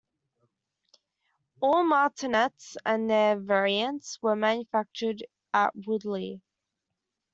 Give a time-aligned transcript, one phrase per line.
[1.61, 6.41] All Martinets and their variants were manufactured at Woodley.